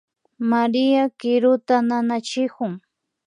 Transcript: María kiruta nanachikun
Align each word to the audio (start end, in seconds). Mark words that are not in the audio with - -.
María 0.51 1.03
kiruta 1.19 1.75
nanachikun 1.87 2.73